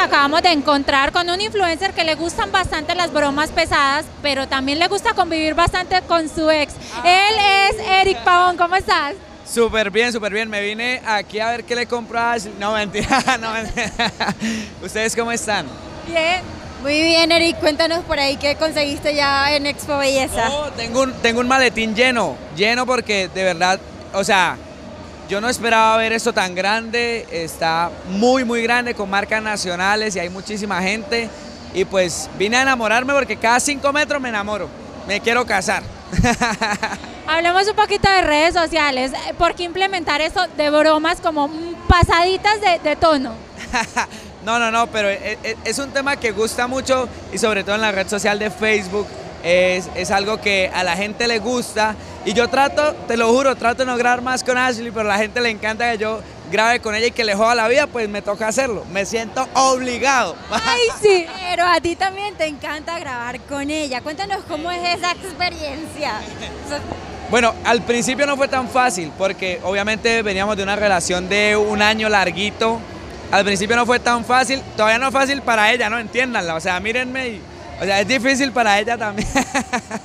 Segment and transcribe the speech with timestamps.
[0.00, 4.78] acabamos de encontrar con un influencer que le gustan bastante las bromas pesadas, pero también
[4.78, 6.74] le gusta convivir bastante con su ex.
[7.04, 7.34] Él
[7.68, 9.14] es Eric Pavón, ¿cómo estás?
[9.44, 10.48] Súper bien, súper bien.
[10.48, 12.54] Me vine aquí a ver qué le compro a Ashley.
[12.60, 13.90] No, mentira, no mentira.
[14.82, 15.66] ¿Ustedes cómo están?
[16.06, 16.40] Bien.
[16.82, 17.58] Muy bien, Eric.
[17.58, 20.48] Cuéntanos por ahí qué conseguiste ya en Expo Belleza.
[20.50, 23.80] Oh, tengo, un, tengo un maletín lleno, lleno porque de verdad,
[24.14, 24.56] o sea,
[25.30, 27.24] yo no esperaba ver esto tan grande.
[27.30, 31.30] Está muy, muy grande con marcas nacionales y hay muchísima gente.
[31.72, 34.68] Y pues vine a enamorarme porque cada cinco metros me enamoro.
[35.06, 35.84] Me quiero casar.
[37.28, 39.12] Hablemos un poquito de redes sociales.
[39.38, 41.48] ¿Por qué implementar eso de bromas como
[41.86, 43.32] pasaditas de, de tono?
[44.44, 47.82] no, no, no, pero es, es, un tema que gusta mucho y sobre todo en
[47.82, 49.06] la red social de Facebook.
[49.42, 51.96] Es, es, algo que a la gente le gusta
[52.26, 55.14] y yo trato, te lo juro, trato de no grabar más con Ashley, pero a
[55.14, 57.86] la gente le encanta que yo grabe con ella y que le joda la vida,
[57.86, 58.84] pues me toca hacerlo.
[58.92, 60.36] Me siento obligado.
[60.50, 61.26] Ay, sí.
[61.48, 64.02] Pero a ti también te encanta grabar con ella.
[64.02, 66.20] Cuéntanos cómo es esa experiencia.
[67.30, 71.80] Bueno, al principio no fue tan fácil porque obviamente veníamos de una relación de un
[71.80, 72.80] año larguito.
[73.30, 76.00] Al principio no fue tan fácil, todavía no es fácil para ella, ¿no?
[76.00, 77.42] Entiéndanla, o sea, mírenme y,
[77.80, 79.28] o sea, es difícil para ella también.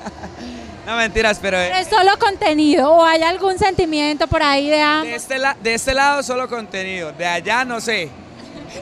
[0.86, 1.58] no mentiras, pero...
[1.58, 5.08] ¿Es solo contenido o hay algún sentimiento por ahí de ambos?
[5.08, 8.10] De este, de este lado solo contenido, de allá no sé.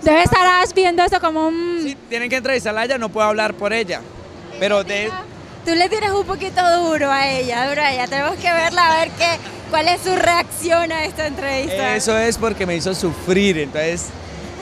[0.02, 1.80] Debe estar viendo esto como un...
[1.82, 4.00] Sí, tienen que entrevistarla a ella, no puedo hablar por ella.
[4.58, 5.10] Pero de...
[5.64, 8.06] Tú le tienes un poquito duro a ella, duro a ella.
[8.06, 9.38] Tenemos que verla a ver qué,
[9.70, 11.94] cuál es su reacción a esta entrevista.
[11.94, 14.06] Eso es porque me hizo sufrir, entonces,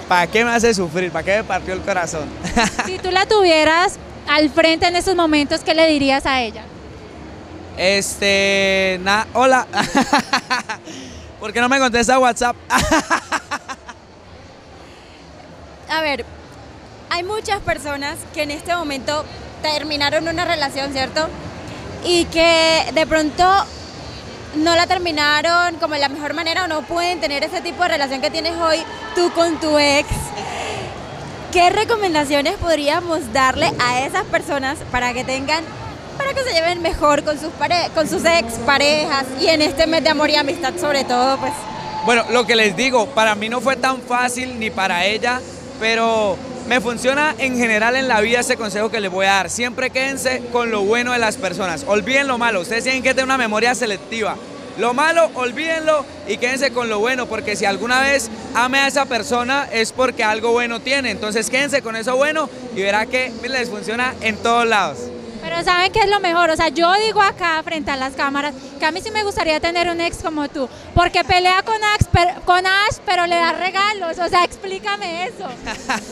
[0.09, 1.13] ¿para qué me hace sufrir?
[1.13, 2.29] ¿Para qué me partió el corazón?
[2.87, 3.99] si tú la tuvieras
[4.29, 6.63] al frente en esos momentos, ¿qué le dirías a ella?
[7.77, 9.67] Este, na, hola.
[11.41, 12.57] ¿Por qué no me contesta WhatsApp?
[15.89, 16.25] a ver,
[17.11, 19.25] hay muchas personas que en este momento
[19.63, 21.29] terminaron una relación, ¿cierto?
[22.05, 23.45] Y que de pronto
[24.57, 27.91] no la terminaron como de la mejor manera o no pueden tener ese tipo de
[27.91, 28.79] relación que tienes hoy
[29.15, 30.09] tú con tu ex.
[31.53, 35.65] ¿Qué recomendaciones podríamos darle a esas personas para que tengan,
[36.19, 39.87] para que se lleven mejor con sus, pare con sus ex parejas y en este
[39.87, 41.55] mes de amor y amistad sobre todo, pues?
[42.05, 45.41] Bueno, lo que les digo, para mí no fue tan fácil ni para ella,
[45.81, 46.37] pero
[46.69, 49.51] me funciona en general en la vida ese consejo que les voy a dar.
[49.51, 51.83] Siempre quédense con lo bueno de las personas.
[51.87, 52.61] Olviden lo malo.
[52.61, 54.37] Ustedes tienen que tener una memoria selectiva.
[54.79, 59.07] Lo malo, olvídenlo y quédense con lo bueno, porque si alguna vez ame a esa
[59.07, 61.11] persona es porque algo bueno tiene.
[61.11, 64.99] Entonces quédense con eso bueno y verá que les funciona en todos lados.
[65.43, 66.51] Pero ¿saben qué es lo mejor?
[66.51, 69.59] O sea, yo digo acá frente a las cámaras que a mí sí me gustaría
[69.59, 73.53] tener un ex como tú, porque pelea con Ash, pero, con Ash, pero le da
[73.53, 74.17] regalos.
[74.19, 75.49] O sea, explícame eso.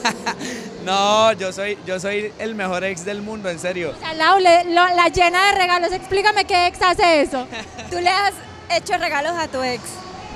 [0.84, 3.94] no, yo soy, yo soy el mejor ex del mundo, en serio.
[3.96, 5.92] O sea, Lau, la llena de regalos.
[5.92, 7.46] Explícame qué ex hace eso.
[7.90, 8.32] ¿Tú le has
[8.70, 9.82] hecho regalos a tu ex?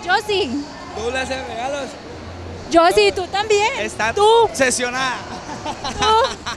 [0.04, 0.64] Yo sí.
[0.96, 1.84] ¿Tú le haces regalos?
[2.70, 3.68] Yo sí, tú también.
[3.80, 4.24] Está tú.
[4.44, 5.16] obsesionada.
[5.98, 6.56] ¿Tú?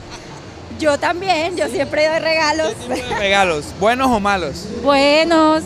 [0.78, 2.74] Yo también, yo siempre doy regalos.
[3.18, 3.66] regalos?
[3.78, 4.66] ¿Buenos o malos?
[4.82, 5.62] Buenos.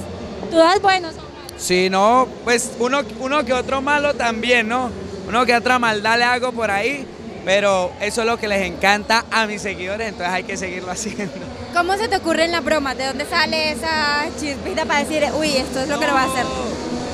[0.50, 1.28] ¿Tú das buenos o malos?
[1.56, 4.90] Sí, no, pues uno, uno que otro malo también, ¿no?
[5.26, 7.06] Uno que otra maldad le hago por ahí,
[7.44, 11.32] pero eso es lo que les encanta a mis seguidores, entonces hay que seguirlo haciendo.
[11.74, 12.94] ¿Cómo se te ocurre en la broma?
[12.94, 16.32] ¿De dónde sale esa chispita para decir, uy, esto es lo que lo va a
[16.32, 16.44] hacer?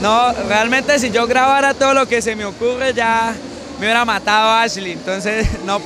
[0.01, 3.35] No, realmente si yo grabara todo lo que se me ocurre ya
[3.79, 5.81] me hubiera matado a Ashley, entonces no,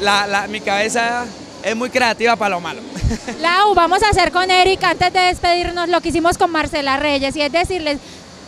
[0.00, 1.26] la, mi cabeza
[1.62, 2.80] es muy creativa para lo malo.
[3.40, 7.34] Lau, vamos a hacer con Eric antes de despedirnos lo que hicimos con Marcela Reyes
[7.36, 7.98] y es decirles,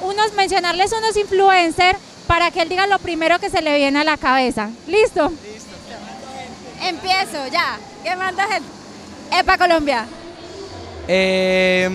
[0.00, 1.98] unos, mencionarles unos influencers
[2.30, 4.70] para que él diga lo primero que se le viene a la cabeza.
[4.86, 5.30] ¿Listo?
[5.30, 5.74] Listo.
[6.80, 7.76] Empiezo, ya.
[8.04, 8.68] ¿Qué manda gente?
[9.36, 10.06] Epa Colombia.
[11.08, 11.90] Eh,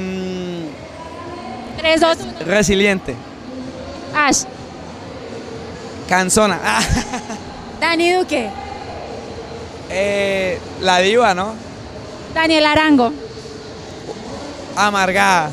[1.78, 2.18] 3, 2,
[2.48, 3.16] Resiliente.
[4.14, 4.44] Ash.
[6.10, 6.60] Canzona.
[7.80, 8.50] Dani Duque.
[9.90, 11.56] Eh, la diva, ¿no?
[12.34, 13.14] Daniel Arango.
[14.76, 15.50] Amargada.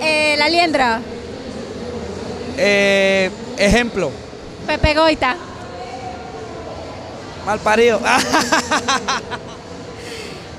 [0.00, 1.00] Eh, la liendra.
[2.56, 4.10] Eh, ejemplo.
[4.66, 5.36] Pepe Goita.
[7.46, 8.00] Mal parido.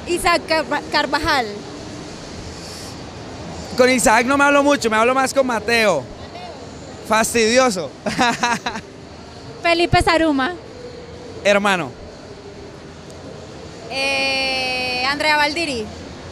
[0.07, 0.41] Isaac
[0.91, 1.47] Carvajal.
[3.77, 6.03] Con Isaac no me hablo mucho, me hablo más con Mateo.
[7.07, 7.89] Fastidioso.
[9.61, 10.53] Felipe Saruma.
[11.43, 11.91] Hermano.
[13.91, 15.85] Eh, Andrea Valdiri.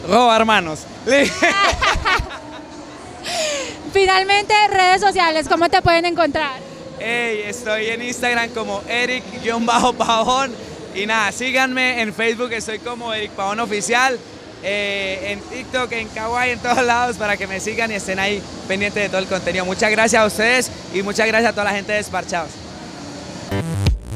[0.08, 0.80] Roba, hermanos.
[3.94, 6.58] Finalmente, redes sociales, ¿cómo te pueden encontrar?
[6.98, 10.52] Hey, estoy en Instagram como Eric-Pavón.
[10.96, 14.18] Y nada, síganme en Facebook, estoy como Eric Pavón Oficial.
[14.64, 18.42] Eh, en TikTok, en Kawaii, en todos lados para que me sigan y estén ahí
[18.66, 19.64] pendientes de todo el contenido.
[19.64, 22.63] Muchas gracias a ustedes y muchas gracias a toda la gente de Desparchados.